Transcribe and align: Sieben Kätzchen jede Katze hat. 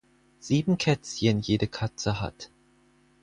Sieben 0.39 0.79
Kätzchen 0.79 1.41
jede 1.41 1.67
Katze 1.67 2.19
hat. 2.21 2.49